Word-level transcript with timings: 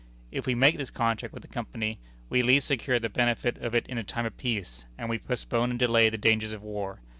If 0.31 0.47
we 0.47 0.55
make 0.55 0.77
this 0.77 0.89
contract 0.89 1.31
with 1.31 1.43
the 1.43 1.47
Company, 1.47 1.99
we 2.27 2.39
at 2.39 2.47
least 2.47 2.65
secure 2.67 2.97
the 2.97 3.07
benefit 3.07 3.59
of 3.59 3.75
it 3.75 3.85
in 3.85 4.03
time 4.05 4.25
of 4.25 4.35
peace, 4.35 4.87
and 4.97 5.09
we 5.11 5.19
postpone 5.19 5.69
and 5.69 5.77
delay 5.77 6.09
the 6.09 6.17
dangers 6.17 6.53
of 6.53 6.63
war. 6.63 7.01